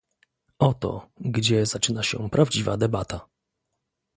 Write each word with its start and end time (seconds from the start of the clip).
Oto, 0.59 1.09
gdzie 1.19 1.65
zaczyna 1.65 2.03
się 2.03 2.29
prawdziwa 2.29 2.77
debata 2.77 3.27